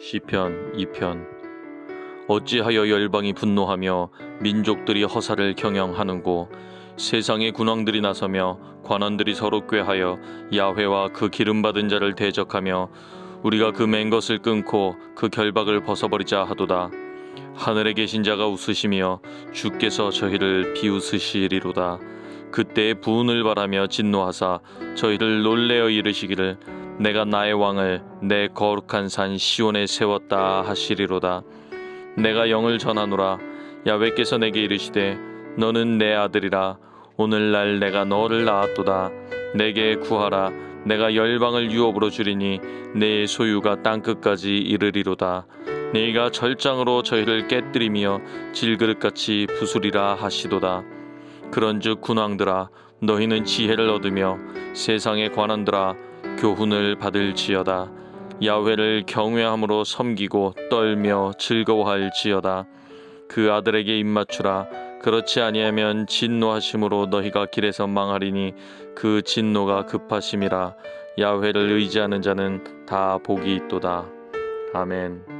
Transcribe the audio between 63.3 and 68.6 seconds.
아들에게 입맞추라. 그렇지 아니하면 진노하심으로 너희가 길에서 망하리니